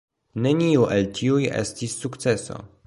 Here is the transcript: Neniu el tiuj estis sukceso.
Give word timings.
Neniu 0.45 0.87
el 0.95 1.05
tiuj 1.19 1.47
estis 1.63 1.95
sukceso. 2.05 2.63